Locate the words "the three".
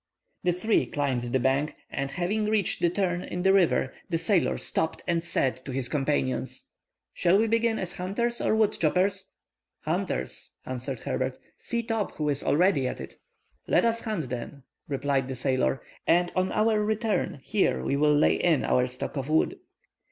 0.43-0.87